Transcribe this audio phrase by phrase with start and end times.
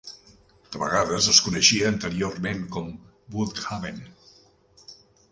[0.75, 2.87] De vegades es coneixia anteriorment com
[3.35, 4.01] Bude Haven.